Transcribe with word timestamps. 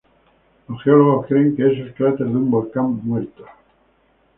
Los 0.67 0.81
geólogos 0.81 1.27
creen 1.27 1.55
que 1.55 1.61
es 1.71 1.77
el 1.77 1.93
cráter 1.93 2.25
de 2.25 2.35
un 2.35 2.49
volcán 2.49 2.99
muerto. 3.03 3.45